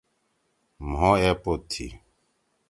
مھو 0.91 1.09
ایپوت 1.21 1.61
تھی۔ 1.71 1.87